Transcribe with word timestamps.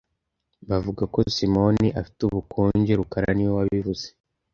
Bavuga 0.69 1.03
ko 1.13 1.19
Simoni 1.35 1.87
afite 2.01 2.19
ubukonje 2.23 2.91
rukara 2.99 3.29
niwe 3.33 3.51
wabivuze 3.57 4.05